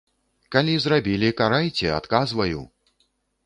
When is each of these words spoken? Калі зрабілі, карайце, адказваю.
Калі 0.55 0.73
зрабілі, 0.85 1.29
карайце, 1.43 1.95
адказваю. 2.01 2.61